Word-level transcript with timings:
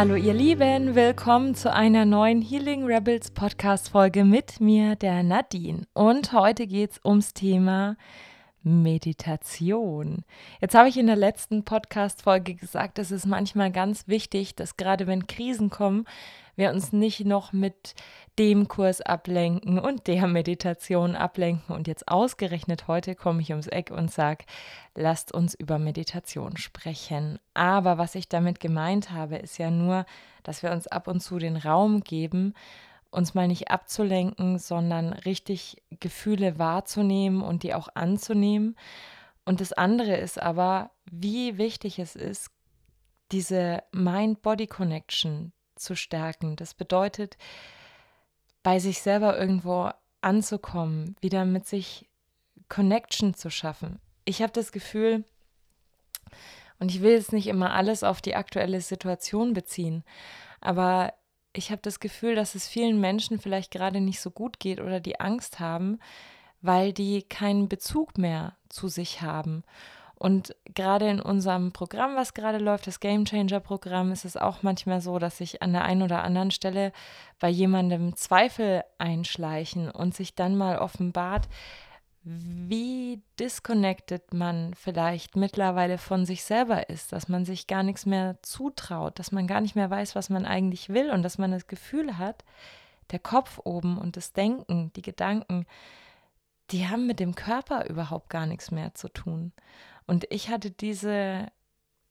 Hallo 0.00 0.14
ihr 0.14 0.32
Lieben, 0.32 0.94
willkommen 0.94 1.54
zu 1.54 1.70
einer 1.70 2.06
neuen 2.06 2.40
Healing 2.40 2.86
Rebels 2.86 3.32
Podcast 3.32 3.90
Folge 3.90 4.24
mit 4.24 4.58
mir, 4.58 4.96
der 4.96 5.22
Nadine. 5.22 5.82
Und 5.92 6.32
heute 6.32 6.66
geht 6.66 6.92
es 6.92 7.00
ums 7.04 7.34
Thema 7.34 7.98
Meditation. 8.62 10.24
Jetzt 10.58 10.74
habe 10.74 10.88
ich 10.88 10.96
in 10.96 11.06
der 11.06 11.16
letzten 11.16 11.66
Podcast 11.66 12.22
Folge 12.22 12.54
gesagt, 12.54 12.98
es 12.98 13.10
ist 13.10 13.26
manchmal 13.26 13.70
ganz 13.70 14.08
wichtig, 14.08 14.54
dass 14.54 14.78
gerade 14.78 15.06
wenn 15.06 15.26
Krisen 15.26 15.68
kommen, 15.68 16.06
wir 16.60 16.70
uns 16.70 16.92
nicht 16.92 17.24
noch 17.24 17.52
mit 17.52 17.94
dem 18.38 18.68
Kurs 18.68 19.00
ablenken 19.00 19.80
und 19.80 20.06
der 20.06 20.28
Meditation 20.28 21.16
ablenken. 21.16 21.74
Und 21.74 21.88
jetzt 21.88 22.06
ausgerechnet 22.06 22.86
heute 22.86 23.16
komme 23.16 23.42
ich 23.42 23.50
ums 23.50 23.66
Eck 23.66 23.90
und 23.90 24.12
sage, 24.12 24.44
lasst 24.94 25.32
uns 25.32 25.54
über 25.54 25.78
Meditation 25.80 26.56
sprechen. 26.56 27.40
Aber 27.54 27.98
was 27.98 28.14
ich 28.14 28.28
damit 28.28 28.60
gemeint 28.60 29.10
habe, 29.10 29.36
ist 29.36 29.58
ja 29.58 29.70
nur, 29.70 30.06
dass 30.44 30.62
wir 30.62 30.70
uns 30.70 30.86
ab 30.86 31.08
und 31.08 31.20
zu 31.20 31.38
den 31.38 31.56
Raum 31.56 32.02
geben, 32.02 32.54
uns 33.10 33.34
mal 33.34 33.48
nicht 33.48 33.70
abzulenken, 33.70 34.58
sondern 34.58 35.12
richtig 35.12 35.82
Gefühle 35.98 36.58
wahrzunehmen 36.58 37.42
und 37.42 37.64
die 37.64 37.74
auch 37.74 37.88
anzunehmen. 37.94 38.76
Und 39.44 39.60
das 39.60 39.72
andere 39.72 40.14
ist 40.16 40.40
aber, 40.40 40.90
wie 41.10 41.58
wichtig 41.58 41.98
es 41.98 42.14
ist, 42.14 42.50
diese 43.32 43.82
Mind-Body-Connection 43.92 45.52
zu 45.80 45.96
stärken. 45.96 46.56
Das 46.56 46.74
bedeutet, 46.74 47.36
bei 48.62 48.78
sich 48.78 49.00
selber 49.00 49.38
irgendwo 49.38 49.90
anzukommen, 50.20 51.16
wieder 51.20 51.44
mit 51.44 51.66
sich 51.66 52.08
Connection 52.68 53.34
zu 53.34 53.50
schaffen. 53.50 54.00
Ich 54.24 54.42
habe 54.42 54.52
das 54.52 54.72
Gefühl, 54.72 55.24
und 56.78 56.90
ich 56.90 57.02
will 57.02 57.12
jetzt 57.12 57.32
nicht 57.32 57.46
immer 57.46 57.72
alles 57.72 58.04
auf 58.04 58.20
die 58.20 58.36
aktuelle 58.36 58.80
Situation 58.80 59.52
beziehen, 59.52 60.04
aber 60.60 61.14
ich 61.52 61.70
habe 61.70 61.82
das 61.82 62.00
Gefühl, 62.00 62.34
dass 62.34 62.54
es 62.54 62.68
vielen 62.68 63.00
Menschen 63.00 63.40
vielleicht 63.40 63.72
gerade 63.72 64.00
nicht 64.00 64.20
so 64.20 64.30
gut 64.30 64.60
geht 64.60 64.80
oder 64.80 65.00
die 65.00 65.18
Angst 65.18 65.58
haben, 65.58 65.98
weil 66.62 66.92
die 66.92 67.22
keinen 67.22 67.68
Bezug 67.68 68.18
mehr 68.18 68.56
zu 68.68 68.88
sich 68.88 69.22
haben. 69.22 69.64
Und 70.20 70.54
gerade 70.66 71.08
in 71.08 71.18
unserem 71.18 71.72
Programm, 71.72 72.14
was 72.14 72.34
gerade 72.34 72.58
läuft, 72.58 72.86
das 72.86 73.00
Game 73.00 73.24
Changer 73.24 73.58
Programm, 73.58 74.12
ist 74.12 74.26
es 74.26 74.36
auch 74.36 74.62
manchmal 74.62 75.00
so, 75.00 75.18
dass 75.18 75.38
sich 75.38 75.62
an 75.62 75.72
der 75.72 75.84
einen 75.84 76.02
oder 76.02 76.22
anderen 76.22 76.50
Stelle 76.50 76.92
bei 77.38 77.48
jemandem 77.48 78.14
Zweifel 78.16 78.82
einschleichen 78.98 79.90
und 79.90 80.14
sich 80.14 80.34
dann 80.34 80.58
mal 80.58 80.76
offenbart, 80.76 81.48
wie 82.22 83.22
disconnected 83.38 84.34
man 84.34 84.74
vielleicht 84.74 85.36
mittlerweile 85.36 85.96
von 85.96 86.26
sich 86.26 86.44
selber 86.44 86.90
ist, 86.90 87.14
dass 87.14 87.28
man 87.28 87.46
sich 87.46 87.66
gar 87.66 87.82
nichts 87.82 88.04
mehr 88.04 88.36
zutraut, 88.42 89.18
dass 89.18 89.32
man 89.32 89.46
gar 89.46 89.62
nicht 89.62 89.74
mehr 89.74 89.88
weiß, 89.88 90.14
was 90.16 90.28
man 90.28 90.44
eigentlich 90.44 90.90
will 90.90 91.10
und 91.12 91.22
dass 91.22 91.38
man 91.38 91.50
das 91.50 91.66
Gefühl 91.66 92.18
hat, 92.18 92.44
der 93.10 93.20
Kopf 93.20 93.58
oben 93.64 93.96
und 93.96 94.18
das 94.18 94.34
Denken, 94.34 94.92
die 94.96 95.02
Gedanken, 95.02 95.64
die 96.72 96.88
haben 96.88 97.06
mit 97.06 97.20
dem 97.20 97.34
Körper 97.34 97.88
überhaupt 97.88 98.28
gar 98.28 98.44
nichts 98.44 98.70
mehr 98.70 98.94
zu 98.94 99.08
tun. 99.08 99.52
Und 100.10 100.26
ich 100.30 100.48
hatte 100.48 100.72
diese, 100.72 101.46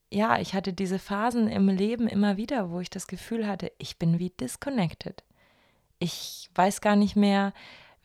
ja, 0.09 0.39
ich 0.39 0.53
hatte 0.53 0.71
diese 0.71 0.99
Phasen 0.99 1.49
im 1.49 1.67
Leben 1.67 2.07
immer 2.07 2.37
wieder, 2.37 2.71
wo 2.71 2.79
ich 2.79 2.89
das 2.89 3.07
Gefühl 3.07 3.45
hatte, 3.45 3.73
ich 3.77 3.99
bin 3.99 4.19
wie 4.19 4.29
disconnected. 4.29 5.25
Ich 5.99 6.49
weiß 6.55 6.79
gar 6.79 6.95
nicht 6.95 7.17
mehr, 7.17 7.51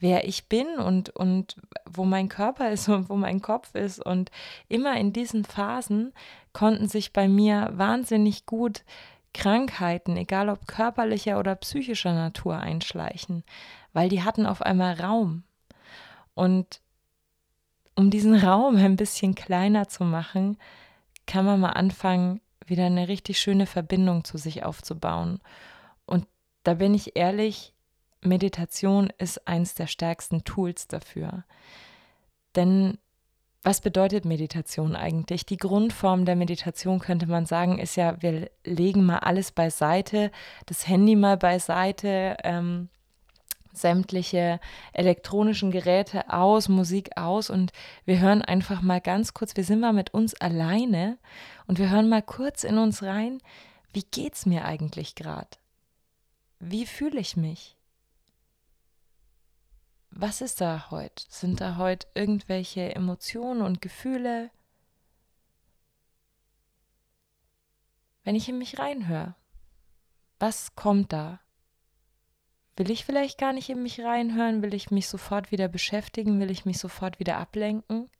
wer 0.00 0.26
ich 0.26 0.48
bin 0.48 0.66
und, 0.80 1.10
und 1.10 1.62
wo 1.88 2.04
mein 2.04 2.28
Körper 2.28 2.72
ist 2.72 2.88
und 2.88 3.08
wo 3.08 3.14
mein 3.14 3.40
Kopf 3.40 3.76
ist. 3.76 4.04
Und 4.04 4.32
immer 4.68 4.96
in 4.96 5.12
diesen 5.12 5.44
Phasen 5.44 6.12
konnten 6.52 6.88
sich 6.88 7.12
bei 7.12 7.28
mir 7.28 7.70
wahnsinnig 7.74 8.46
gut 8.46 8.82
Krankheiten, 9.32 10.16
egal 10.16 10.48
ob 10.48 10.66
körperlicher 10.66 11.38
oder 11.38 11.54
psychischer 11.54 12.14
Natur, 12.14 12.56
einschleichen, 12.56 13.44
weil 13.92 14.08
die 14.08 14.24
hatten 14.24 14.44
auf 14.44 14.60
einmal 14.60 15.00
Raum. 15.00 15.44
Und 16.34 16.80
um 17.94 18.10
diesen 18.10 18.34
Raum 18.34 18.76
ein 18.76 18.96
bisschen 18.96 19.34
kleiner 19.34 19.88
zu 19.88 20.04
machen, 20.04 20.58
kann 21.26 21.44
man 21.44 21.60
mal 21.60 21.70
anfangen, 21.70 22.40
wieder 22.66 22.86
eine 22.86 23.08
richtig 23.08 23.38
schöne 23.38 23.66
Verbindung 23.66 24.24
zu 24.24 24.38
sich 24.38 24.64
aufzubauen. 24.64 25.40
Und 26.06 26.26
da 26.62 26.74
bin 26.74 26.94
ich 26.94 27.16
ehrlich, 27.16 27.74
Meditation 28.20 29.12
ist 29.18 29.46
eins 29.46 29.74
der 29.74 29.86
stärksten 29.86 30.44
Tools 30.44 30.88
dafür. 30.88 31.44
Denn 32.56 32.98
was 33.62 33.80
bedeutet 33.80 34.26
Meditation 34.26 34.94
eigentlich? 34.94 35.46
Die 35.46 35.56
Grundform 35.56 36.26
der 36.26 36.36
Meditation 36.36 36.98
könnte 36.98 37.26
man 37.26 37.46
sagen, 37.46 37.78
ist 37.78 37.96
ja, 37.96 38.20
wir 38.20 38.50
legen 38.64 39.04
mal 39.04 39.18
alles 39.18 39.52
beiseite, 39.52 40.30
das 40.66 40.86
Handy 40.86 41.16
mal 41.16 41.38
beiseite, 41.38 42.36
ähm, 42.44 42.90
sämtliche 43.76 44.60
elektronischen 44.92 45.70
Geräte 45.70 46.32
aus, 46.32 46.68
Musik 46.68 47.16
aus 47.16 47.50
und 47.50 47.72
wir 48.04 48.20
hören 48.20 48.42
einfach 48.42 48.82
mal 48.82 49.00
ganz 49.00 49.34
kurz, 49.34 49.56
wir 49.56 49.64
sind 49.64 49.80
mal 49.80 49.92
mit 49.92 50.14
uns 50.14 50.34
alleine 50.34 51.18
und 51.66 51.78
wir 51.78 51.90
hören 51.90 52.08
mal 52.08 52.22
kurz 52.22 52.64
in 52.64 52.78
uns 52.78 53.02
rein, 53.02 53.40
wie 53.92 54.04
geht's 54.10 54.46
mir 54.46 54.64
eigentlich 54.64 55.14
gerade? 55.14 55.56
Wie 56.58 56.86
fühle 56.86 57.20
ich 57.20 57.36
mich? 57.36 57.76
Was 60.10 60.40
ist 60.40 60.60
da 60.60 60.90
heute? 60.90 61.24
Sind 61.28 61.60
da 61.60 61.76
heute 61.76 62.06
irgendwelche 62.14 62.94
Emotionen 62.94 63.62
und 63.62 63.80
Gefühle? 63.80 64.50
Wenn 68.22 68.36
ich 68.36 68.48
in 68.48 68.58
mich 68.58 68.78
reinhöre, 68.78 69.34
was 70.38 70.74
kommt 70.76 71.12
da? 71.12 71.40
Will 72.76 72.90
ich 72.90 73.04
vielleicht 73.04 73.38
gar 73.38 73.52
nicht 73.52 73.68
in 73.70 73.82
mich 73.82 74.00
reinhören? 74.00 74.62
Will 74.62 74.74
ich 74.74 74.90
mich 74.90 75.08
sofort 75.08 75.52
wieder 75.52 75.68
beschäftigen? 75.68 76.40
Will 76.40 76.50
ich 76.50 76.64
mich 76.64 76.78
sofort 76.78 77.20
wieder 77.20 77.38
ablenken? 77.38 78.10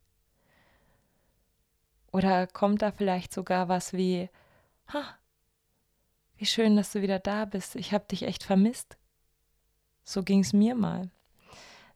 Oder 2.11 2.47
kommt 2.47 2.81
da 2.81 2.93
vielleicht 2.93 3.33
sogar 3.33 3.67
was 3.67 3.91
wie, 3.91 4.29
ha, 4.93 5.03
wie 6.37 6.45
schön, 6.45 6.77
dass 6.77 6.93
du 6.93 7.01
wieder 7.01 7.19
da 7.19 7.43
bist. 7.43 7.75
Ich 7.75 7.91
habe 7.91 8.05
dich 8.09 8.23
echt 8.23 8.43
vermisst. 8.43 8.97
So 10.05 10.23
ging 10.23 10.39
es 10.39 10.53
mir 10.53 10.75
mal. 10.75 11.09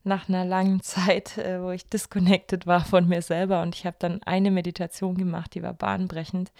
Nach 0.03 0.27
einer 0.27 0.43
langen 0.43 0.81
Zeit, 0.83 1.37
äh, 1.37 1.61
wo 1.61 1.71
ich 1.71 1.87
disconnected 1.87 2.67
war 2.67 2.83
von 2.83 3.07
mir 3.07 3.21
selber 3.21 3.61
und 3.61 3.75
ich 3.75 3.85
habe 3.85 3.95
dann 3.99 4.21
eine 4.23 4.51
Meditation 4.51 5.15
gemacht, 5.15 5.53
die 5.53 5.63
war 5.63 5.73
bahnbrechend 5.73 6.51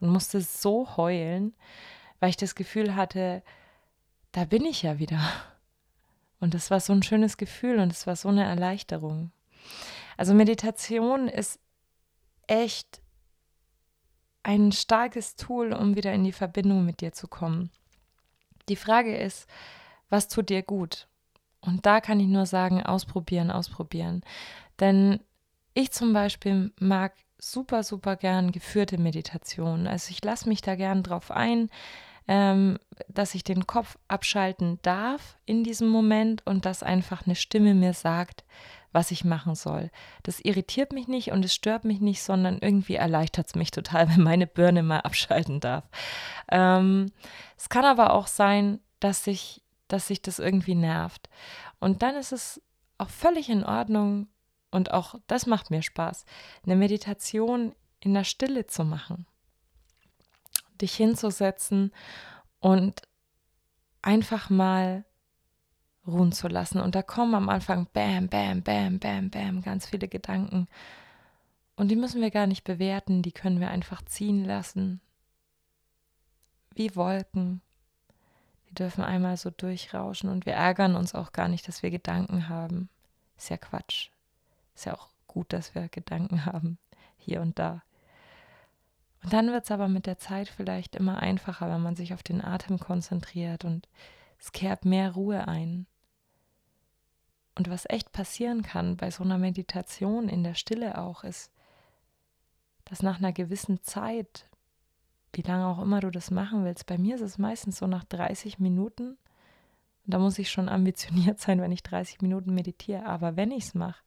und 0.00 0.08
musste 0.08 0.40
so 0.40 0.96
heulen, 0.96 1.54
weil 2.18 2.30
ich 2.30 2.36
das 2.36 2.56
Gefühl 2.56 2.96
hatte, 2.96 3.44
da 4.34 4.44
bin 4.44 4.64
ich 4.64 4.82
ja 4.82 4.98
wieder. 4.98 5.20
Und 6.40 6.54
das 6.54 6.70
war 6.70 6.80
so 6.80 6.92
ein 6.92 7.04
schönes 7.04 7.36
Gefühl 7.36 7.78
und 7.78 7.92
es 7.92 8.06
war 8.06 8.16
so 8.16 8.28
eine 8.28 8.44
Erleichterung. 8.44 9.30
Also 10.16 10.34
Meditation 10.34 11.28
ist 11.28 11.60
echt 12.48 13.00
ein 14.42 14.72
starkes 14.72 15.36
Tool, 15.36 15.72
um 15.72 15.94
wieder 15.94 16.12
in 16.12 16.24
die 16.24 16.32
Verbindung 16.32 16.84
mit 16.84 17.00
dir 17.00 17.12
zu 17.12 17.28
kommen. 17.28 17.70
Die 18.68 18.76
Frage 18.76 19.16
ist, 19.16 19.48
was 20.10 20.26
tut 20.26 20.50
dir 20.50 20.62
gut? 20.62 21.06
Und 21.60 21.86
da 21.86 22.00
kann 22.00 22.18
ich 22.18 22.26
nur 22.26 22.44
sagen, 22.44 22.82
ausprobieren, 22.82 23.52
ausprobieren. 23.52 24.22
Denn 24.80 25.20
ich 25.74 25.92
zum 25.92 26.12
Beispiel 26.12 26.72
mag 26.80 27.14
super, 27.38 27.84
super 27.84 28.16
gern 28.16 28.50
geführte 28.50 28.98
Meditationen. 28.98 29.86
Also 29.86 30.10
ich 30.10 30.24
lasse 30.24 30.48
mich 30.48 30.60
da 30.60 30.74
gern 30.74 31.04
drauf 31.04 31.30
ein 31.30 31.70
ähm, 32.26 32.78
dass 33.08 33.34
ich 33.34 33.44
den 33.44 33.66
Kopf 33.66 33.98
abschalten 34.08 34.78
darf 34.82 35.38
in 35.44 35.64
diesem 35.64 35.88
Moment 35.88 36.46
und 36.46 36.64
dass 36.64 36.82
einfach 36.82 37.26
eine 37.26 37.34
Stimme 37.34 37.74
mir 37.74 37.92
sagt, 37.92 38.44
was 38.92 39.10
ich 39.10 39.24
machen 39.24 39.56
soll. 39.56 39.90
Das 40.22 40.40
irritiert 40.40 40.92
mich 40.92 41.08
nicht 41.08 41.32
und 41.32 41.44
es 41.44 41.52
stört 41.52 41.84
mich 41.84 42.00
nicht, 42.00 42.22
sondern 42.22 42.58
irgendwie 42.60 42.94
erleichtert 42.94 43.48
es 43.48 43.54
mich 43.54 43.70
total, 43.70 44.08
wenn 44.10 44.22
meine 44.22 44.46
Birne 44.46 44.82
mal 44.82 45.00
abschalten 45.00 45.60
darf. 45.60 45.84
Ähm, 46.50 47.10
es 47.56 47.68
kann 47.68 47.84
aber 47.84 48.12
auch 48.12 48.28
sein, 48.28 48.80
dass 49.00 49.24
sich, 49.24 49.62
dass 49.88 50.06
sich 50.06 50.22
das 50.22 50.38
irgendwie 50.38 50.76
nervt. 50.76 51.28
Und 51.80 52.02
dann 52.02 52.14
ist 52.14 52.32
es 52.32 52.62
auch 52.96 53.10
völlig 53.10 53.50
in 53.50 53.64
Ordnung 53.64 54.28
und 54.70 54.92
auch 54.92 55.16
das 55.26 55.46
macht 55.46 55.70
mir 55.70 55.82
Spaß, 55.82 56.24
eine 56.64 56.76
Meditation 56.76 57.74
in 58.00 58.14
der 58.14 58.24
Stille 58.24 58.66
zu 58.66 58.84
machen 58.84 59.26
dich 60.80 60.94
hinzusetzen 60.94 61.92
und 62.60 63.02
einfach 64.02 64.50
mal 64.50 65.04
ruhen 66.06 66.32
zu 66.32 66.48
lassen. 66.48 66.80
Und 66.80 66.94
da 66.94 67.02
kommen 67.02 67.34
am 67.34 67.48
Anfang 67.48 67.86
bam, 67.92 68.28
bam, 68.28 68.62
bam, 68.62 68.98
bam, 68.98 69.30
bam, 69.30 69.62
ganz 69.62 69.86
viele 69.86 70.08
Gedanken. 70.08 70.68
Und 71.76 71.88
die 71.88 71.96
müssen 71.96 72.20
wir 72.20 72.30
gar 72.30 72.46
nicht 72.46 72.64
bewerten, 72.64 73.22
die 73.22 73.32
können 73.32 73.60
wir 73.60 73.70
einfach 73.70 74.02
ziehen 74.04 74.44
lassen. 74.44 75.00
Wie 76.74 76.94
Wolken. 76.94 77.62
Die 78.68 78.74
dürfen 78.74 79.04
einmal 79.04 79.36
so 79.36 79.50
durchrauschen 79.50 80.28
und 80.28 80.46
wir 80.46 80.54
ärgern 80.54 80.96
uns 80.96 81.14
auch 81.14 81.32
gar 81.32 81.48
nicht, 81.48 81.66
dass 81.68 81.82
wir 81.82 81.90
Gedanken 81.90 82.48
haben. 82.48 82.88
Ist 83.36 83.50
ja 83.50 83.56
Quatsch. 83.56 84.10
Ist 84.74 84.86
ja 84.86 84.94
auch 84.94 85.08
gut, 85.26 85.52
dass 85.52 85.74
wir 85.74 85.88
Gedanken 85.88 86.44
haben, 86.46 86.78
hier 87.16 87.40
und 87.40 87.58
da. 87.58 87.82
Und 89.24 89.32
dann 89.32 89.50
wird 89.50 89.64
es 89.64 89.70
aber 89.70 89.88
mit 89.88 90.04
der 90.04 90.18
Zeit 90.18 90.48
vielleicht 90.48 90.94
immer 90.94 91.18
einfacher, 91.18 91.70
wenn 91.70 91.80
man 91.80 91.96
sich 91.96 92.12
auf 92.12 92.22
den 92.22 92.44
Atem 92.44 92.78
konzentriert 92.78 93.64
und 93.64 93.88
es 94.38 94.52
kehrt 94.52 94.84
mehr 94.84 95.12
Ruhe 95.12 95.48
ein. 95.48 95.86
Und 97.56 97.70
was 97.70 97.88
echt 97.88 98.12
passieren 98.12 98.60
kann 98.60 98.98
bei 98.98 99.10
so 99.10 99.24
einer 99.24 99.38
Meditation 99.38 100.28
in 100.28 100.44
der 100.44 100.54
Stille 100.54 100.98
auch 100.98 101.24
ist, 101.24 101.50
dass 102.84 103.02
nach 103.02 103.16
einer 103.16 103.32
gewissen 103.32 103.82
Zeit, 103.82 104.46
wie 105.32 105.42
lange 105.42 105.68
auch 105.68 105.80
immer 105.80 106.00
du 106.00 106.10
das 106.10 106.30
machen 106.30 106.66
willst, 106.66 106.84
bei 106.84 106.98
mir 106.98 107.14
ist 107.14 107.22
es 107.22 107.38
meistens 107.38 107.78
so 107.78 107.86
nach 107.86 108.04
30 108.04 108.58
Minuten, 108.58 109.16
und 110.04 110.12
da 110.12 110.18
muss 110.18 110.38
ich 110.38 110.50
schon 110.50 110.68
ambitioniert 110.68 111.40
sein, 111.40 111.62
wenn 111.62 111.72
ich 111.72 111.82
30 111.82 112.20
Minuten 112.20 112.52
meditiere, 112.52 113.06
aber 113.06 113.36
wenn 113.36 113.52
ich 113.52 113.64
es 113.64 113.74
mache, 113.74 114.02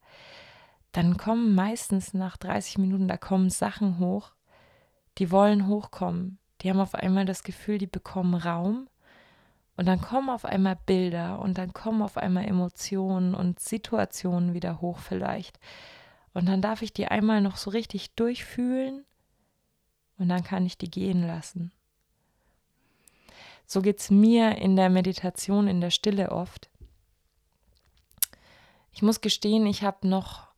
dann 0.92 1.16
kommen 1.16 1.56
meistens 1.56 2.14
nach 2.14 2.36
30 2.36 2.78
Minuten, 2.78 3.08
da 3.08 3.16
kommen 3.16 3.50
Sachen 3.50 3.98
hoch, 3.98 4.32
die 5.18 5.30
wollen 5.30 5.66
hochkommen. 5.66 6.38
Die 6.60 6.70
haben 6.70 6.80
auf 6.80 6.94
einmal 6.94 7.24
das 7.24 7.42
Gefühl, 7.42 7.78
die 7.78 7.86
bekommen 7.86 8.34
Raum. 8.34 8.88
Und 9.76 9.86
dann 9.86 10.00
kommen 10.00 10.28
auf 10.28 10.44
einmal 10.44 10.76
Bilder 10.86 11.38
und 11.38 11.56
dann 11.56 11.72
kommen 11.72 12.02
auf 12.02 12.16
einmal 12.16 12.44
Emotionen 12.46 13.34
und 13.34 13.60
Situationen 13.60 14.54
wieder 14.54 14.80
hoch 14.80 14.98
vielleicht. 14.98 15.60
Und 16.34 16.46
dann 16.46 16.60
darf 16.60 16.82
ich 16.82 16.92
die 16.92 17.06
einmal 17.06 17.40
noch 17.40 17.56
so 17.56 17.70
richtig 17.70 18.14
durchfühlen 18.14 19.04
und 20.18 20.28
dann 20.28 20.42
kann 20.42 20.66
ich 20.66 20.78
die 20.78 20.90
gehen 20.90 21.26
lassen. 21.26 21.72
So 23.66 23.82
geht 23.82 24.00
es 24.00 24.10
mir 24.10 24.56
in 24.58 24.76
der 24.76 24.90
Meditation, 24.90 25.68
in 25.68 25.80
der 25.80 25.90
Stille 25.90 26.32
oft. 26.32 26.70
Ich 28.92 29.02
muss 29.02 29.20
gestehen, 29.20 29.66
ich 29.66 29.84
habe 29.84 30.08
noch 30.08 30.48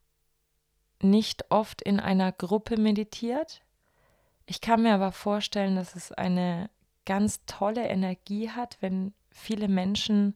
nicht 1.02 1.50
oft 1.50 1.82
in 1.82 2.00
einer 2.00 2.32
Gruppe 2.32 2.78
meditiert. 2.78 3.62
Ich 4.50 4.60
kann 4.60 4.82
mir 4.82 4.94
aber 4.94 5.12
vorstellen, 5.12 5.76
dass 5.76 5.94
es 5.94 6.10
eine 6.10 6.70
ganz 7.06 7.44
tolle 7.46 7.86
Energie 7.86 8.50
hat, 8.50 8.78
wenn 8.80 9.14
viele 9.30 9.68
Menschen 9.68 10.34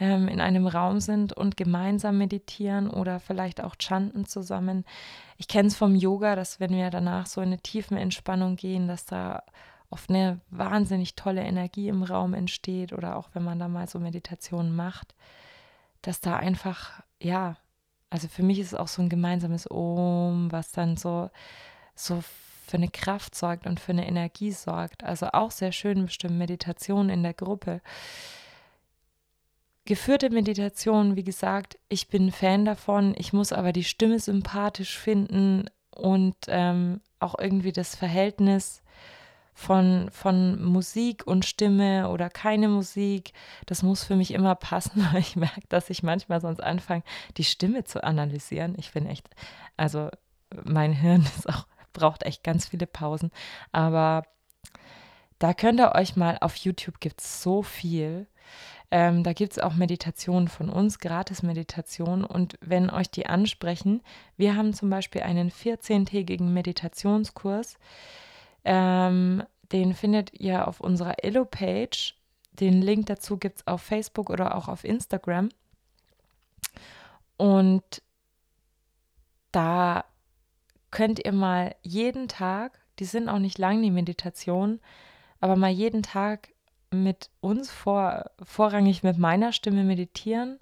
ähm, 0.00 0.28
in 0.28 0.40
einem 0.40 0.66
Raum 0.66 0.98
sind 0.98 1.34
und 1.34 1.58
gemeinsam 1.58 2.16
meditieren 2.16 2.88
oder 2.88 3.20
vielleicht 3.20 3.62
auch 3.62 3.74
chanten 3.78 4.24
zusammen. 4.24 4.86
Ich 5.36 5.46
kenne 5.46 5.68
es 5.68 5.76
vom 5.76 5.94
Yoga, 5.94 6.36
dass 6.36 6.58
wenn 6.58 6.70
wir 6.70 6.88
danach 6.88 7.26
so 7.26 7.42
in 7.42 7.48
eine 7.48 7.58
tiefen 7.58 7.98
Entspannung 7.98 8.56
gehen, 8.56 8.88
dass 8.88 9.04
da 9.04 9.42
oft 9.90 10.08
eine 10.08 10.40
wahnsinnig 10.48 11.14
tolle 11.14 11.42
Energie 11.42 11.88
im 11.88 12.02
Raum 12.02 12.32
entsteht 12.32 12.94
oder 12.94 13.14
auch 13.16 13.28
wenn 13.34 13.44
man 13.44 13.58
da 13.58 13.68
mal 13.68 13.86
so 13.86 13.98
Meditationen 13.98 14.74
macht, 14.74 15.14
dass 16.00 16.22
da 16.22 16.36
einfach, 16.36 17.02
ja, 17.20 17.58
also 18.08 18.26
für 18.26 18.42
mich 18.42 18.58
ist 18.58 18.68
es 18.68 18.74
auch 18.78 18.88
so 18.88 19.02
ein 19.02 19.10
gemeinsames 19.10 19.70
Om, 19.70 20.50
was 20.50 20.72
dann 20.72 20.96
so, 20.96 21.28
so 21.94 22.22
für 22.66 22.76
eine 22.76 22.88
Kraft 22.88 23.34
sorgt 23.34 23.66
und 23.66 23.80
für 23.80 23.92
eine 23.92 24.06
Energie 24.06 24.52
sorgt. 24.52 25.04
Also 25.04 25.28
auch 25.32 25.50
sehr 25.50 25.72
schön 25.72 26.06
bestimmt 26.06 26.38
Meditation 26.38 27.08
in 27.10 27.22
der 27.22 27.34
Gruppe. 27.34 27.80
Geführte 29.84 30.30
Meditation, 30.30 31.14
wie 31.14 31.24
gesagt, 31.24 31.78
ich 31.88 32.08
bin 32.08 32.32
Fan 32.32 32.64
davon. 32.64 33.14
Ich 33.18 33.32
muss 33.32 33.52
aber 33.52 33.72
die 33.72 33.84
Stimme 33.84 34.18
sympathisch 34.18 34.98
finden 34.98 35.66
und 35.90 36.36
ähm, 36.48 37.00
auch 37.20 37.38
irgendwie 37.38 37.72
das 37.72 37.94
Verhältnis 37.94 38.82
von, 39.52 40.08
von 40.10 40.62
Musik 40.64 41.26
und 41.26 41.44
Stimme 41.44 42.08
oder 42.08 42.30
keine 42.30 42.68
Musik. 42.68 43.32
Das 43.66 43.82
muss 43.82 44.04
für 44.04 44.16
mich 44.16 44.32
immer 44.32 44.54
passen, 44.54 45.06
weil 45.12 45.20
ich 45.20 45.36
merke, 45.36 45.62
dass 45.68 45.90
ich 45.90 46.02
manchmal 46.02 46.40
sonst 46.40 46.60
anfange, 46.60 47.04
die 47.36 47.44
Stimme 47.44 47.84
zu 47.84 48.02
analysieren. 48.02 48.74
Ich 48.78 48.92
bin 48.92 49.06
echt, 49.06 49.28
also 49.76 50.08
mein 50.64 50.92
Hirn 50.92 51.22
ist 51.36 51.48
auch 51.48 51.66
braucht 51.94 52.24
echt 52.24 52.44
ganz 52.44 52.66
viele 52.66 52.86
Pausen. 52.86 53.30
Aber 53.72 54.24
da 55.38 55.54
könnt 55.54 55.80
ihr 55.80 55.94
euch 55.94 56.16
mal, 56.16 56.36
auf 56.40 56.56
YouTube 56.56 57.00
gibt 57.00 57.22
es 57.22 57.42
so 57.42 57.62
viel. 57.62 58.26
Ähm, 58.90 59.24
da 59.24 59.32
gibt 59.32 59.52
es 59.52 59.58
auch 59.58 59.74
Meditationen 59.74 60.48
von 60.48 60.70
uns, 60.70 60.98
Gratis-Meditationen. 60.98 62.24
Und 62.24 62.58
wenn 62.60 62.90
euch 62.90 63.10
die 63.10 63.26
ansprechen, 63.26 64.02
wir 64.36 64.56
haben 64.56 64.74
zum 64.74 64.90
Beispiel 64.90 65.22
einen 65.22 65.50
14-tägigen 65.50 66.52
Meditationskurs. 66.52 67.76
Ähm, 68.64 69.42
den 69.72 69.94
findet 69.94 70.38
ihr 70.38 70.68
auf 70.68 70.80
unserer 70.80 71.24
Elo-Page. 71.24 72.14
Den 72.52 72.80
Link 72.82 73.06
dazu 73.06 73.36
gibt 73.36 73.58
es 73.58 73.66
auf 73.66 73.82
Facebook 73.82 74.30
oder 74.30 74.54
auch 74.54 74.68
auf 74.68 74.84
Instagram. 74.84 75.48
Und 77.36 78.02
da 79.50 80.04
könnt 80.94 81.22
ihr 81.24 81.32
mal 81.32 81.74
jeden 81.82 82.28
Tag, 82.28 82.78
die 83.00 83.04
sind 83.04 83.28
auch 83.28 83.40
nicht 83.40 83.58
lang, 83.58 83.82
die 83.82 83.90
Meditation, 83.90 84.80
aber 85.40 85.56
mal 85.56 85.70
jeden 85.70 86.04
Tag 86.04 86.50
mit 86.90 87.30
uns 87.40 87.68
vor, 87.68 88.30
vorrangig 88.44 89.02
mit 89.02 89.18
meiner 89.18 89.52
Stimme 89.52 89.82
meditieren. 89.82 90.60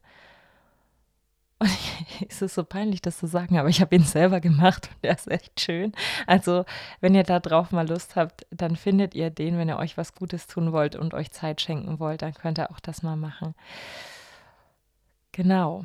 Und 1.59 1.69
es 2.31 2.41
ist 2.41 2.55
so 2.55 2.65
peinlich, 2.65 3.03
das 3.03 3.19
zu 3.19 3.27
sagen, 3.27 3.59
aber 3.59 3.69
ich 3.69 3.83
habe 3.83 3.95
ihn 3.95 4.05
selber 4.05 4.41
gemacht 4.41 4.89
und 4.95 5.05
der 5.05 5.15
ist 5.15 5.31
echt 5.31 5.61
schön. 5.61 5.93
Also, 6.27 6.65
wenn 7.01 7.15
ihr 7.15 7.25
da 7.25 7.39
drauf 7.39 7.71
mal 7.71 7.87
Lust 7.87 8.17
habt, 8.17 8.47
dann 8.51 8.75
findet 8.75 9.15
ihr 9.15 9.29
den, 9.29 9.59
wenn 9.59 9.69
ihr 9.69 9.77
euch 9.77 9.99
was 9.99 10.15
Gutes 10.15 10.47
tun 10.47 10.73
wollt 10.73 10.97
und 10.97 11.13
euch 11.13 11.31
Zeit 11.31 11.61
schenken 11.61 12.01
wollt, 12.01 12.23
dann 12.23 12.33
könnt 12.33 12.59
ihr 12.59 12.71
auch 12.71 12.81
das 12.81 13.03
mal 13.03 13.17
machen. 13.17 13.55
Genau. 15.33 15.85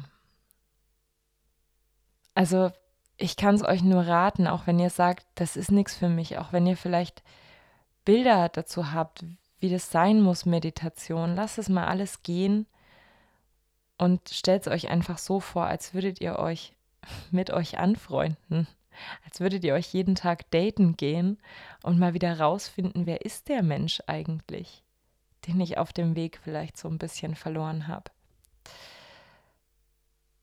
Also, 2.34 2.72
ich 3.18 3.36
kann 3.36 3.56
es 3.56 3.64
euch 3.64 3.84
nur 3.84 4.04
raten, 4.06 4.48
auch 4.48 4.68
wenn 4.68 4.80
ihr 4.80 4.92
sagt, 4.92 5.25
das 5.36 5.58
ist 5.58 5.72
nichts 5.72 5.96
für 5.96 6.10
mich, 6.10 6.38
auch 6.38 6.54
wenn 6.54 6.68
ihr 6.68 6.78
vielleicht 6.78 7.24
Bilder 8.06 8.48
dazu 8.50 8.92
habt, 8.92 9.25
wie 9.60 9.69
das 9.69 9.92
sein 9.92 10.22
muss, 10.22 10.46
Meditation. 10.46 11.36
Lasst 11.36 11.58
es 11.58 11.68
mal 11.68 11.88
alles 11.88 12.22
gehen 12.22 12.68
und 13.98 14.30
stellt 14.30 14.68
es 14.68 14.72
euch 14.72 14.90
einfach 14.90 15.18
so 15.18 15.40
vor, 15.40 15.66
als 15.66 15.94
würdet 15.96 16.22
ihr 16.22 16.38
euch 16.38 16.75
mit 17.31 17.50
euch 17.50 17.80
anfreunden, 17.80 18.68
als 19.25 19.40
würdet 19.40 19.63
ihr 19.63 19.74
euch 19.74 19.94
jeden 19.94 20.16
Tag 20.16 20.50
daten 20.52 20.96
gehen 20.96 21.40
und 21.81 21.98
mal 21.98 22.13
wieder 22.13 22.40
rausfinden, 22.40 23.08
wer 23.08 23.25
ist 23.25 23.50
der 23.50 23.63
Mensch 23.63 24.01
eigentlich, 24.06 24.84
den 25.48 25.60
ich 25.60 25.80
auf 25.80 25.91
dem 25.91 26.15
Weg 26.15 26.39
vielleicht 26.44 26.77
so 26.77 26.88
ein 26.88 27.00
bisschen 27.00 27.36
verloren 27.36 27.88
habe. 27.88 28.12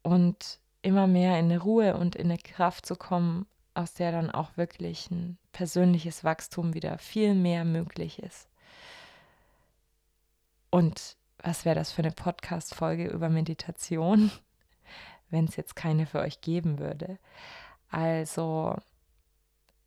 Und 0.03 0.59
immer 0.85 1.07
mehr 1.07 1.39
in 1.39 1.47
eine 1.47 1.61
Ruhe 1.61 1.97
und 1.97 2.15
in 2.15 2.31
eine 2.31 2.39
Kraft 2.39 2.87
zu 2.87 2.95
kommen, 2.95 3.47
aus 3.73 3.95
der 3.95 4.13
dann 4.13 4.31
auch 4.31 4.57
wirklich 4.57 5.11
ein 5.11 5.39
persönliches 5.53 6.25
Wachstum 6.25 6.75
wieder 6.75 6.99
viel 6.99 7.35
mehr 7.35 7.65
möglich 7.65 8.23
ist. 8.23 8.49
Und 10.71 11.17
was 11.39 11.65
wäre 11.65 11.75
das 11.75 11.93
für 11.93 12.03
eine 12.03 12.13
Podcast-Folge 12.13 13.07
über 13.07 13.29
Meditation, 13.29 14.31
wenn 15.31 15.47
es 15.47 15.57
jetzt 15.57 15.77
keine 15.77 16.07
für 16.07 16.21
euch 16.21 16.41
geben 16.41 16.79
würde? 16.79 17.19
Also, 17.91 18.77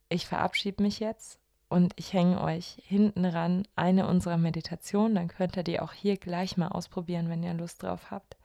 ich 0.09 0.27
verabschiede 0.27 0.81
mich 0.81 0.99
jetzt 0.99 1.39
und 1.69 1.93
ich 1.97 2.13
hänge 2.13 2.41
euch 2.41 2.81
hinten 2.85 3.25
ran 3.25 3.67
eine 3.75 4.07
unserer 4.07 4.37
Meditationen. 4.37 5.15
Dann 5.15 5.27
könnt 5.27 5.57
ihr 5.57 5.63
die 5.63 5.79
auch 5.79 5.93
hier 5.93 6.17
gleich 6.17 6.57
mal 6.57 6.69
ausprobieren, 6.69 7.29
wenn 7.29 7.43
ihr 7.43 7.53
Lust 7.53 7.83
drauf 7.83 8.09
habt. 8.09 8.36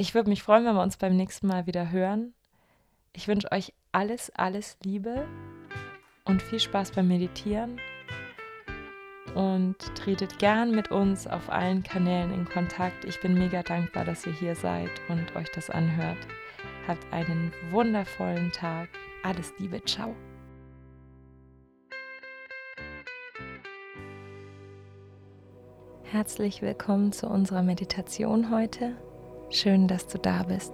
Ich 0.00 0.14
würde 0.14 0.30
mich 0.30 0.42
freuen, 0.42 0.64
wenn 0.64 0.76
wir 0.76 0.82
uns 0.82 0.96
beim 0.96 1.14
nächsten 1.14 1.46
Mal 1.46 1.66
wieder 1.66 1.90
hören. 1.90 2.32
Ich 3.12 3.28
wünsche 3.28 3.52
euch 3.52 3.74
alles, 3.92 4.30
alles 4.34 4.78
Liebe 4.82 5.28
und 6.24 6.40
viel 6.40 6.58
Spaß 6.58 6.92
beim 6.92 7.06
Meditieren. 7.06 7.78
Und 9.34 9.76
tretet 9.96 10.38
gern 10.38 10.70
mit 10.70 10.90
uns 10.90 11.26
auf 11.26 11.50
allen 11.50 11.82
Kanälen 11.82 12.32
in 12.32 12.46
Kontakt. 12.46 13.04
Ich 13.04 13.20
bin 13.20 13.34
mega 13.34 13.62
dankbar, 13.62 14.06
dass 14.06 14.26
ihr 14.26 14.32
hier 14.32 14.54
seid 14.54 14.88
und 15.10 15.36
euch 15.36 15.50
das 15.52 15.68
anhört. 15.68 16.26
Habt 16.88 17.04
einen 17.12 17.52
wundervollen 17.70 18.52
Tag. 18.52 18.88
Alles 19.22 19.52
Liebe. 19.58 19.84
Ciao. 19.84 20.16
Herzlich 26.04 26.62
willkommen 26.62 27.12
zu 27.12 27.28
unserer 27.28 27.62
Meditation 27.62 28.50
heute. 28.50 28.96
Schön, 29.50 29.88
dass 29.88 30.06
du 30.06 30.16
da 30.16 30.44
bist. 30.44 30.72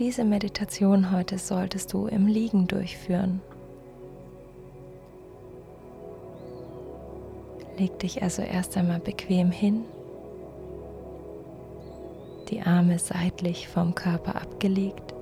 Diese 0.00 0.24
Meditation 0.24 1.12
heute 1.12 1.38
solltest 1.38 1.92
du 1.92 2.06
im 2.06 2.26
Liegen 2.26 2.66
durchführen. 2.66 3.40
Leg 7.78 7.96
dich 8.00 8.20
also 8.20 8.42
erst 8.42 8.76
einmal 8.76 8.98
bequem 8.98 9.52
hin, 9.52 9.84
die 12.48 12.62
Arme 12.62 12.98
seitlich 12.98 13.68
vom 13.68 13.94
Körper 13.94 14.34
abgelegt. 14.34 15.13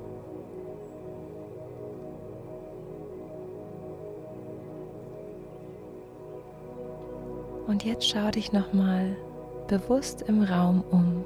Und 7.83 7.89
jetzt 7.89 8.09
schau 8.11 8.31
dich 8.31 8.53
nochmal 8.53 9.17
bewusst 9.67 10.23
im 10.23 10.45
Raum 10.45 10.85
um. 10.93 11.25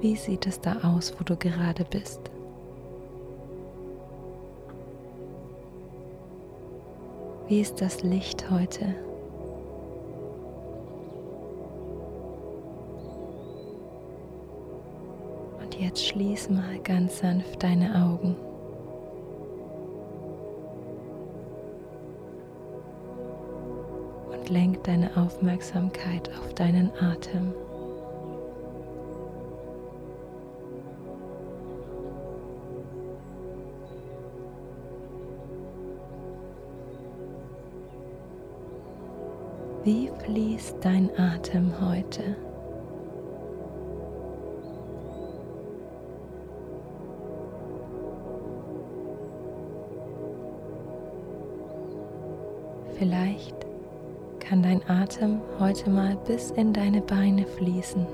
Wie 0.00 0.14
sieht 0.14 0.46
es 0.46 0.60
da 0.60 0.76
aus, 0.84 1.12
wo 1.18 1.24
du 1.24 1.34
gerade 1.34 1.84
bist? 1.84 2.20
Wie 7.48 7.60
ist 7.60 7.80
das 7.80 8.04
Licht 8.04 8.48
heute? 8.52 8.94
Und 15.60 15.74
jetzt 15.80 16.06
schließ 16.06 16.50
mal 16.50 16.78
ganz 16.84 17.18
sanft 17.18 17.64
deine 17.64 17.92
Augen. 17.96 18.36
Lenk 24.52 24.84
deine 24.84 25.16
Aufmerksamkeit 25.16 26.30
auf 26.38 26.52
deinen 26.54 26.92
Atem. 27.00 27.54
Wie 39.84 40.10
fließt 40.24 40.76
dein 40.82 41.10
Atem 41.18 41.72
heute? 41.80 42.36
Atem 54.92 55.40
heute 55.58 55.88
mal 55.88 56.16
bis 56.26 56.50
in 56.50 56.74
deine 56.74 57.00
Beine 57.00 57.46
fließen. 57.46 58.06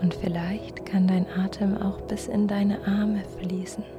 Und 0.00 0.14
vielleicht 0.14 0.86
kann 0.86 1.08
dein 1.08 1.26
Atem 1.44 1.76
auch 1.76 2.00
bis 2.02 2.28
in 2.28 2.46
deine 2.46 2.78
Arme 2.86 3.24
fließen. 3.38 3.97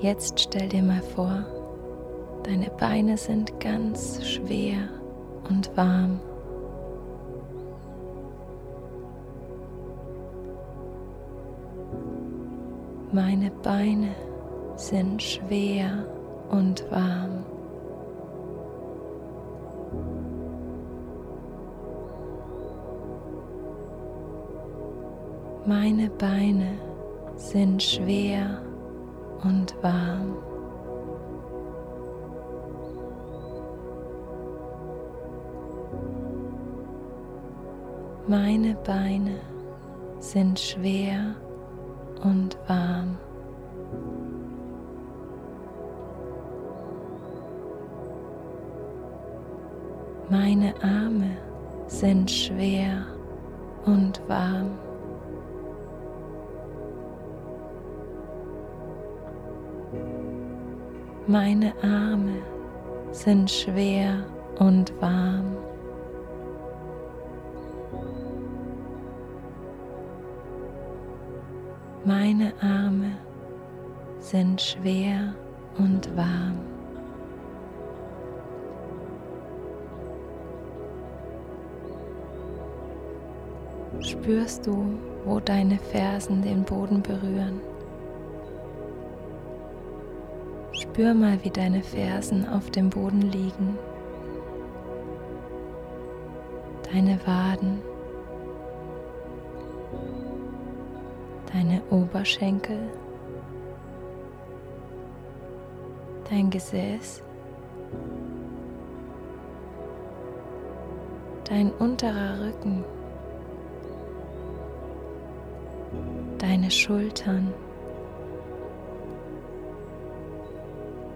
Jetzt 0.00 0.40
stell 0.40 0.66
dir 0.66 0.82
mal 0.82 1.02
vor, 1.02 1.44
deine 2.44 2.70
Beine 2.70 3.18
sind 3.18 3.60
ganz 3.60 4.24
schwer 4.24 4.88
und 5.46 5.76
warm. 5.76 6.18
Meine 13.12 13.50
Beine 13.62 14.14
sind 14.76 15.22
schwer 15.22 16.06
und 16.50 16.90
warm. 16.90 17.44
Meine 25.66 26.08
Beine 26.08 26.78
sind 27.36 27.82
schwer 27.82 28.62
und 29.44 29.74
warm. 29.82 30.36
Meine 38.26 38.74
Beine 38.86 39.40
sind 40.20 40.58
schwer 40.60 41.34
und 42.22 42.56
warm. 42.68 43.18
Meine 50.28 50.74
Arme 50.80 51.36
sind 51.88 52.30
schwer 52.30 53.04
und 53.84 54.20
warm. 54.28 54.78
Meine 61.30 61.72
Arme 61.80 62.42
sind 63.12 63.48
schwer 63.48 64.24
und 64.58 64.92
warm. 65.00 65.56
Meine 72.04 72.52
Arme 72.60 73.12
sind 74.18 74.60
schwer 74.60 75.32
und 75.78 76.16
warm. 76.16 76.58
spürst 84.00 84.66
du, 84.66 84.98
wo 85.24 85.38
deine 85.38 85.78
Fersen 85.78 86.42
den 86.42 86.64
Boden 86.64 87.02
berühren. 87.02 87.69
Spür 91.00 91.14
mal, 91.14 91.42
wie 91.42 91.48
deine 91.48 91.82
Fersen 91.82 92.46
auf 92.46 92.68
dem 92.68 92.90
Boden 92.90 93.22
liegen. 93.22 93.78
Deine 96.92 97.18
Waden, 97.24 97.80
deine 101.54 101.80
Oberschenkel, 101.88 102.76
dein 106.28 106.50
Gesäß, 106.50 107.22
dein 111.48 111.70
unterer 111.70 112.40
Rücken. 112.44 112.84
deine 116.40 116.70
Schultern, 116.70 117.52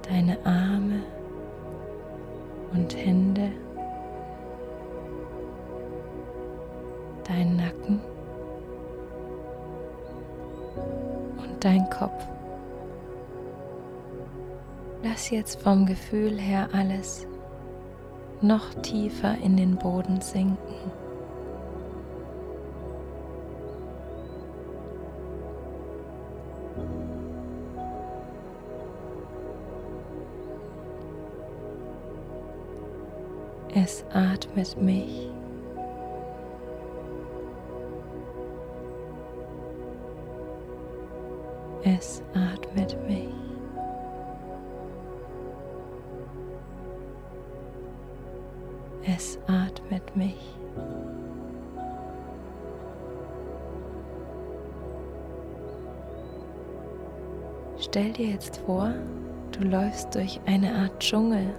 deine 0.08 0.38
Arme 0.44 1.02
und 2.73 2.96
Hände, 2.96 3.50
dein 7.26 7.56
Nacken 7.56 8.00
und 11.38 11.64
dein 11.64 11.88
Kopf. 11.90 12.26
Lass 15.02 15.30
jetzt 15.30 15.62
vom 15.62 15.87
Gefühl 15.87 16.38
her 16.38 16.68
alles 16.73 17.26
noch 18.40 18.75
tiefer 18.82 19.37
in 19.42 19.56
den 19.56 19.76
Boden 19.76 20.20
sinken. 20.20 20.56
Es 33.76 34.04
atmet 34.12 34.80
mich. 34.80 35.28
Es 41.82 42.22
atmet 42.34 42.96
mich. 43.08 43.28
Es 49.06 49.38
atmet 49.48 50.16
mich. 50.16 50.56
Stell 57.80 58.12
dir 58.12 58.26
jetzt 58.28 58.58
vor, 58.58 58.94
du 59.50 59.64
läufst 59.64 60.14
durch 60.14 60.40
eine 60.46 60.72
Art 60.76 61.00
Dschungel 61.00 61.54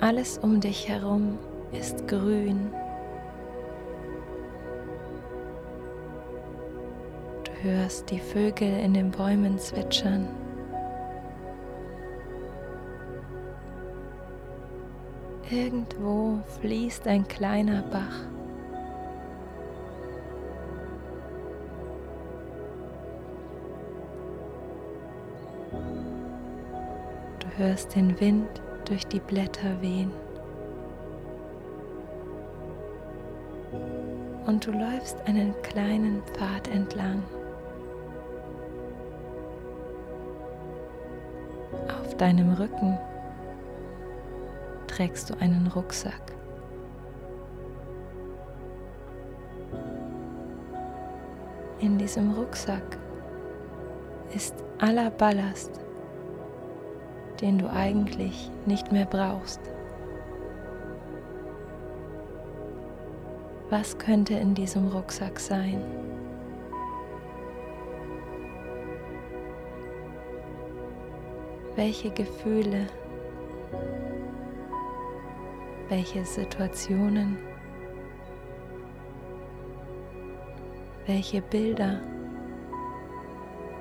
Alles 0.00 0.38
um 0.38 0.60
dich 0.60 0.88
herum 0.88 1.38
ist 1.72 2.08
grün. 2.08 2.72
Du 7.44 7.52
hörst 7.62 8.10
die 8.10 8.18
Vögel 8.18 8.80
in 8.80 8.94
den 8.94 9.10
Bäumen 9.10 9.58
zwitschern. 9.58 10.26
Irgendwo 15.50 16.38
fließt 16.60 17.06
ein 17.06 17.28
kleiner 17.28 17.82
Bach. 17.82 18.24
Du 27.40 27.58
hörst 27.58 27.94
den 27.94 28.18
Wind 28.18 28.62
durch 28.90 29.06
die 29.06 29.20
Blätter 29.20 29.80
wehen. 29.80 30.10
Und 34.46 34.66
du 34.66 34.72
läufst 34.72 35.16
einen 35.28 35.54
kleinen 35.62 36.22
Pfad 36.24 36.66
entlang. 36.66 37.22
Auf 42.00 42.16
deinem 42.16 42.52
Rücken 42.54 42.98
trägst 44.88 45.30
du 45.30 45.34
einen 45.38 45.68
Rucksack. 45.68 46.32
In 51.78 51.96
diesem 51.96 52.32
Rucksack 52.32 52.98
ist 54.34 54.56
aller 54.78 55.10
Ballast, 55.10 55.80
den 57.40 57.58
du 57.58 57.70
eigentlich 57.70 58.50
nicht 58.66 58.92
mehr 58.92 59.06
brauchst. 59.06 59.60
Was 63.70 63.96
könnte 63.98 64.34
in 64.34 64.54
diesem 64.54 64.88
Rucksack 64.88 65.38
sein? 65.38 65.82
Welche 71.76 72.10
Gefühle, 72.10 72.86
welche 75.88 76.24
Situationen 76.24 77.38
Welche 81.10 81.42
Bilder 81.42 81.98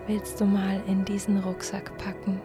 willst 0.08 0.42
du 0.42 0.46
mal 0.46 0.82
in 0.88 1.06
diesen 1.06 1.38
Rucksack 1.44 1.96
packen? 2.00 2.42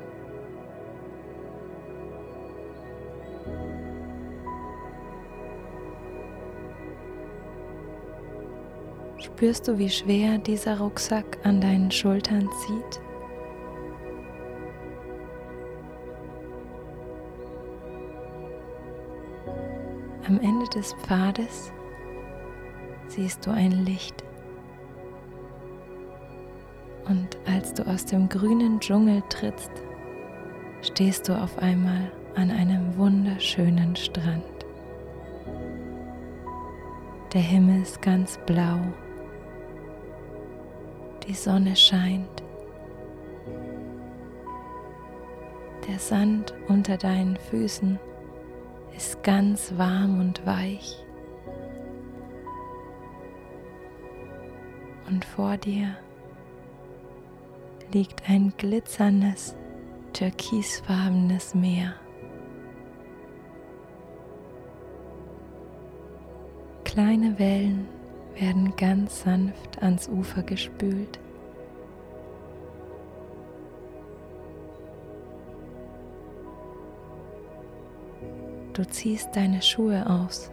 Spürst 9.37 9.67
du, 9.67 9.79
wie 9.79 9.91
schwer 9.91 10.39
dieser 10.39 10.79
Rucksack 10.79 11.39
an 11.43 11.61
deinen 11.61 11.91
Schultern 11.91 12.49
zieht? 12.65 13.01
Am 20.29 20.39
Ende 20.41 20.67
des 20.73 20.95
Pfades 21.03 21.73
siehst 23.09 23.45
du 23.45 23.51
ein 23.51 23.73
Licht. 23.85 24.23
Und 27.09 27.37
als 27.45 27.75
du 27.75 27.85
aus 27.89 28.07
dem 28.07 28.29
grünen 28.29 28.79
Dschungel 28.79 29.21
trittst, 29.31 29.73
stehst 30.81 31.29
du 31.29 31.33
auf 31.33 31.59
einmal 31.59 32.13
an 32.37 32.53
einem 32.53 32.97
wunderschönen 32.97 33.97
Strand. 33.97 34.45
Der 37.33 37.43
Himmel 37.43 37.83
ist 37.83 38.01
ganz 38.01 38.39
blau. 38.47 38.79
Die 41.27 41.35
Sonne 41.35 41.75
scheint. 41.75 42.43
Der 45.89 45.99
Sand 45.99 46.55
unter 46.69 46.97
deinen 46.97 47.37
Füßen 47.37 47.99
ist 48.97 49.23
ganz 49.23 49.73
warm 49.77 50.21
und 50.21 50.45
weich. 50.47 51.05
Und 55.09 55.25
vor 55.25 55.57
dir 55.57 55.97
liegt 57.93 58.29
ein 58.29 58.53
glitzerndes, 58.57 59.57
türkisfarbenes 60.13 61.55
Meer. 61.55 61.95
Kleine 66.85 67.39
Wellen 67.39 67.89
werden 68.35 68.75
ganz 68.77 69.23
sanft 69.23 69.83
ans 69.83 70.09
Ufer 70.09 70.43
gespült. 70.43 71.21
Du 78.75 78.85
ziehst 78.85 79.37
deine 79.37 79.63
Schuhe 79.63 80.05
aus 80.05 80.51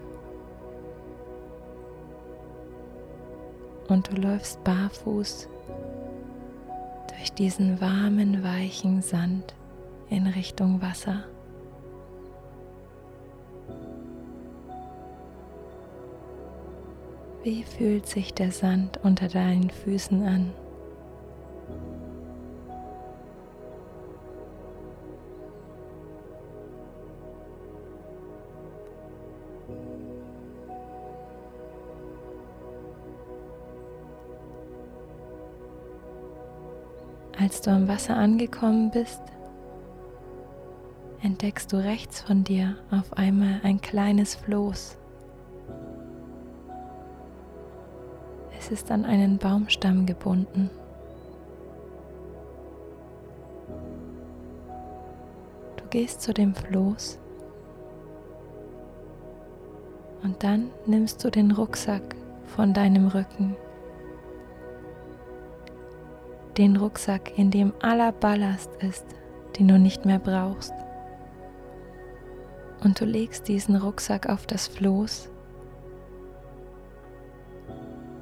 und 3.88 4.12
du 4.12 4.22
läufst 4.22 4.64
barfuß 4.64 5.50
durch 7.10 7.32
diesen 7.34 7.82
warmen, 7.82 8.44
weichen 8.44 9.02
Sand 9.02 9.56
in 10.12 10.28
Richtung 10.28 10.84
Wasser. 10.84 11.26
Wie 17.44 17.64
fühlt 17.64 18.06
sich 18.06 18.36
der 18.36 18.52
Sand 18.52 19.00
unter 19.02 19.30
deinen 19.30 19.72
Füßen 19.72 20.24
an? 20.28 20.52
Als 37.52 37.60
du 37.60 37.70
am 37.70 37.90
Wasser 37.90 38.16
angekommen 38.16 38.92
bist, 38.92 39.22
entdeckst 41.22 41.74
du 41.74 41.84
rechts 41.84 42.22
von 42.22 42.46
dir 42.46 42.78
auf 42.92 43.12
einmal 43.18 43.60
ein 43.64 43.82
kleines 43.82 44.36
Floß. 44.36 44.98
Es 48.58 48.72
ist 48.72 48.90
an 48.90 49.04
einen 49.04 49.38
Baumstamm 49.38 50.06
gebunden. 50.06 50.70
Du 55.76 55.84
gehst 55.90 56.22
zu 56.22 56.34
dem 56.34 56.56
Floß 56.56 57.20
und 60.24 60.42
dann 60.42 60.70
nimmst 60.86 61.22
du 61.22 61.30
den 61.30 61.52
Rucksack 61.52 62.16
von 62.46 62.74
deinem 62.74 63.08
Rücken 63.08 63.58
den 66.58 66.76
Rucksack, 66.76 67.38
in 67.38 67.52
dem 67.52 67.74
aller 67.82 68.12
Ballast 68.12 68.70
ist, 68.84 69.06
den 69.58 69.68
du 69.68 69.80
nicht 69.80 70.06
mehr 70.06 70.20
brauchst. 70.20 70.74
Und 72.84 73.00
du 73.00 73.06
legst 73.06 73.48
diesen 73.48 73.76
Rucksack 73.76 74.28
auf 74.28 74.46
das 74.46 74.68
Floß. 74.68 75.30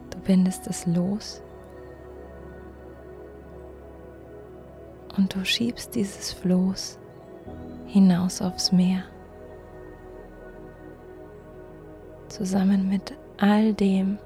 Du 0.10 0.20
bindest 0.20 0.68
es 0.68 0.86
los. 0.86 1.42
Und 5.18 5.34
du 5.34 5.44
schiebst 5.44 5.96
dieses 5.96 6.32
Floß 6.34 7.00
hinaus 7.88 8.42
aufs 8.42 8.72
Meer. 8.72 9.04
Zusammen 12.28 12.88
mit 12.88 13.15
all 13.38 13.74
dem, 13.74 14.20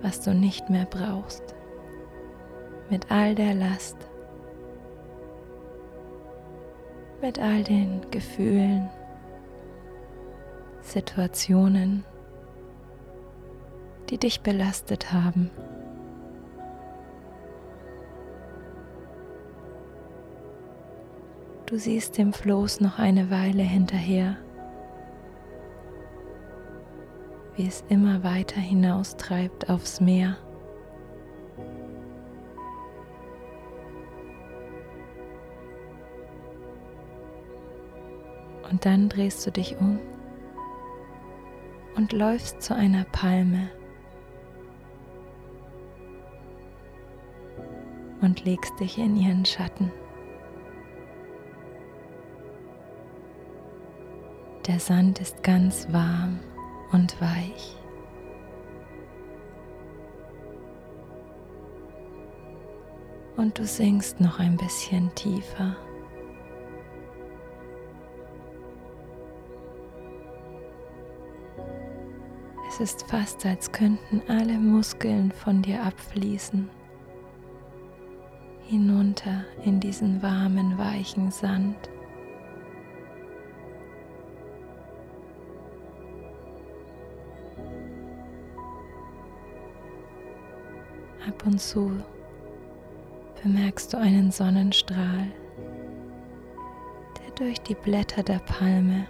was 0.00 0.22
du 0.22 0.32
nicht 0.32 0.70
mehr 0.70 0.86
brauchst 0.86 1.54
mit 2.90 3.10
all 3.10 3.34
der 3.36 3.54
Last, 3.54 3.96
mit 7.22 7.38
all 7.38 7.62
den 7.62 8.00
Gefühlen, 8.10 8.90
Situationen, 10.80 12.04
die 14.08 14.18
dich 14.18 14.40
belastet 14.40 15.12
haben. 15.12 15.50
Du 21.66 21.78
siehst 21.78 22.18
dem 22.18 22.32
Floß 22.32 22.80
noch 22.80 22.98
eine 22.98 23.30
Weile 23.30 23.62
hinterher, 23.62 24.36
wie 27.54 27.68
es 27.68 27.84
immer 27.88 28.24
weiter 28.24 28.60
hinaustreibt 28.60 29.70
aufs 29.70 30.00
Meer. 30.00 30.36
Dann 38.80 39.08
drehst 39.08 39.46
du 39.46 39.50
dich 39.50 39.76
um 39.78 39.98
und 41.96 42.12
läufst 42.12 42.62
zu 42.62 42.74
einer 42.74 43.04
Palme 43.04 43.68
und 48.22 48.44
legst 48.44 48.78
dich 48.80 48.98
in 48.98 49.16
ihren 49.16 49.44
Schatten. 49.44 49.92
Der 54.66 54.78
Sand 54.78 55.20
ist 55.20 55.42
ganz 55.42 55.92
warm 55.92 56.38
und 56.92 57.20
weich. 57.20 57.76
Und 63.36 63.58
du 63.58 63.64
sinkst 63.64 64.20
noch 64.20 64.38
ein 64.38 64.56
bisschen 64.56 65.14
tiefer. 65.14 65.76
Es 72.82 72.94
ist 72.94 73.10
fast, 73.10 73.44
als 73.44 73.70
könnten 73.72 74.22
alle 74.26 74.54
Muskeln 74.54 75.30
von 75.32 75.60
dir 75.60 75.82
abfließen, 75.82 76.66
hinunter 78.62 79.44
in 79.66 79.80
diesen 79.80 80.22
warmen, 80.22 80.78
weichen 80.78 81.30
Sand. 81.30 81.76
Ab 91.28 91.44
und 91.44 91.60
zu 91.60 91.92
bemerkst 93.42 93.92
du 93.92 93.98
einen 93.98 94.30
Sonnenstrahl, 94.30 95.26
der 97.18 97.30
durch 97.34 97.60
die 97.60 97.74
Blätter 97.74 98.22
der 98.22 98.38
Palme 98.38 99.06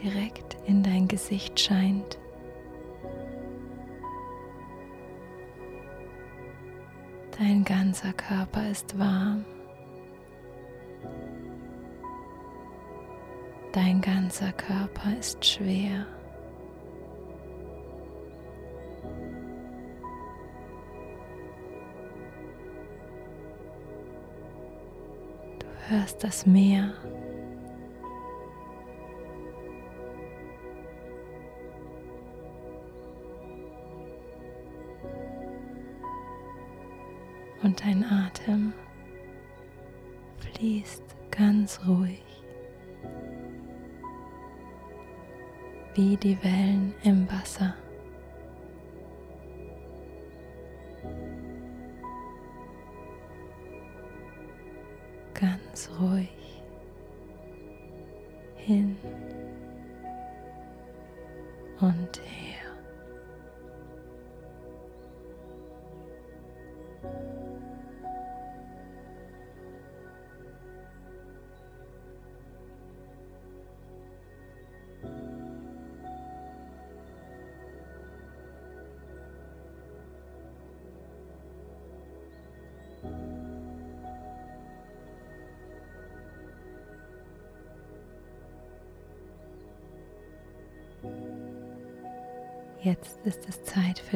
direkt 0.00 0.56
in 0.66 0.82
dein 0.82 1.08
Gesicht 1.08 1.58
scheint. 1.58 2.18
Dein 7.38 7.64
ganzer 7.64 8.12
Körper 8.14 8.70
ist 8.70 8.98
warm. 8.98 9.44
Dein 13.72 14.00
ganzer 14.00 14.52
Körper 14.52 15.18
ist 15.18 15.44
schwer. 15.44 16.06
Du 25.58 25.66
hörst 25.90 26.24
das 26.24 26.46
Meer 26.46 26.94
dein 37.86 38.04
Atem 38.04 38.72
fließt 40.38 41.04
ganz 41.30 41.78
ruhig, 41.86 42.24
wie 45.94 46.16
die 46.16 46.36
Wellen 46.42 46.92
im 47.04 47.30
Wasser. 47.30 47.76
Ganz 55.34 55.88
ruhig 56.00 56.62
hin 58.56 58.96
und 61.80 62.20
her. 62.24 62.45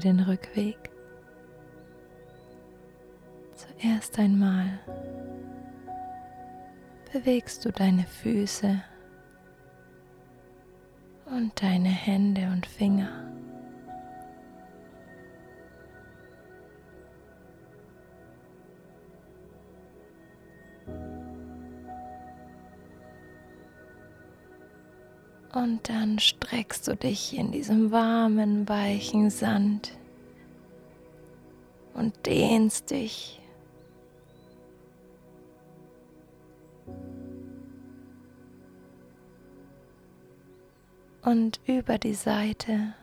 Für 0.00 0.08
den 0.08 0.20
Rückweg. 0.20 0.78
Zuerst 3.54 4.18
einmal 4.18 4.78
bewegst 7.12 7.66
du 7.66 7.70
deine 7.70 8.04
Füße 8.04 8.82
und 11.26 11.62
deine 11.62 11.90
Hände 11.90 12.48
und 12.50 12.64
Finger. 12.64 13.29
Und 25.52 25.88
dann 25.88 26.18
streckst 26.18 26.86
du 26.86 26.94
dich 26.94 27.36
in 27.36 27.50
diesem 27.50 27.90
warmen, 27.90 28.68
weichen 28.68 29.30
Sand 29.30 29.92
und 31.94 32.14
dehnst 32.24 32.90
dich. 32.90 33.40
Und 41.22 41.60
über 41.66 41.98
die 41.98 42.14
Seite 42.14 42.94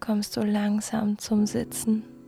kommst 0.00 0.36
du 0.36 0.40
langsam 0.40 1.18
zum 1.18 1.46
Sitzen. 1.46 2.19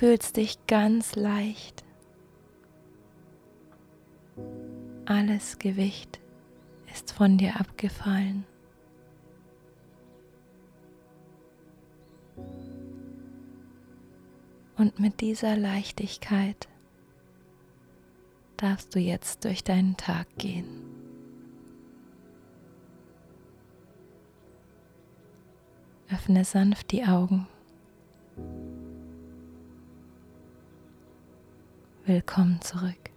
Fühlst 0.00 0.38
dich 0.38 0.56
ganz 0.66 1.14
leicht. 1.14 1.84
Alles 5.04 5.58
Gewicht 5.58 6.18
ist 6.90 7.12
von 7.12 7.36
dir 7.36 7.60
abgefallen. 7.60 8.46
Und 14.78 14.98
mit 14.98 15.20
dieser 15.20 15.54
Leichtigkeit 15.54 16.66
darfst 18.56 18.94
du 18.94 19.00
jetzt 19.00 19.44
durch 19.44 19.64
deinen 19.64 19.98
Tag 19.98 20.26
gehen. 20.38 20.82
Öffne 26.10 26.46
sanft 26.46 26.90
die 26.90 27.04
Augen. 27.04 27.46
Willkommen 32.10 32.60
zurück. 32.60 33.09